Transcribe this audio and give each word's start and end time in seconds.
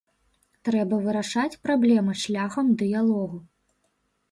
Трэба 0.69 0.97
вырашаць 1.07 1.59
праблемы 1.69 2.17
шляхам 2.23 2.73
дыялогу. 2.83 3.37